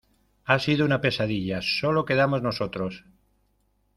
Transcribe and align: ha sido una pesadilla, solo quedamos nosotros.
ha 0.45 0.57
sido 0.57 0.83
una 0.83 0.99
pesadilla, 0.99 1.59
solo 1.61 2.05
quedamos 2.05 2.41
nosotros. 2.41 3.03